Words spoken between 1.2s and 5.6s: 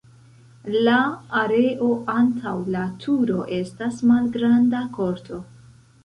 areo antaŭ la turo estas malgranda korto.